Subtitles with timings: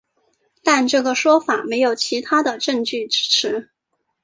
[0.63, 3.69] 但这个说法没有其他的证据支持。